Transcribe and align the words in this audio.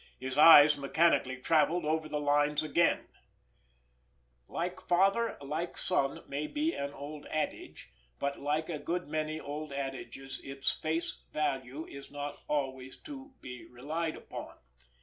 His 0.19 0.35
eyes 0.35 0.79
mechanically 0.79 1.37
travelled 1.37 1.85
over 1.85 2.09
the 2.09 2.19
lines 2.19 2.63
again: 2.63 3.07
Like 4.47 4.79
father 4.81 5.37
like 5.41 5.77
son 5.77 6.23
may 6.27 6.47
be 6.47 6.73
an 6.73 6.91
old 6.91 7.27
adage, 7.27 7.87
but 8.17 8.39
like 8.39 8.67
a 8.67 8.79
good 8.79 9.07
many 9.07 9.39
old 9.39 9.71
adages 9.71 10.41
its 10.43 10.71
face 10.73 11.21
value 11.31 11.85
is 11.85 12.09
not 12.09 12.39
always 12.47 12.99
to 13.03 13.33
be 13.41 13.65
relied 13.65 14.15
upon. 14.15 14.57